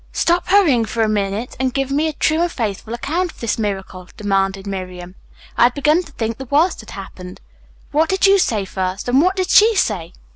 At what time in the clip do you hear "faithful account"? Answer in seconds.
2.51-3.33